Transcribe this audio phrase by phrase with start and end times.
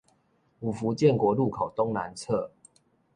[0.61, 2.49] 五福建國路口東南側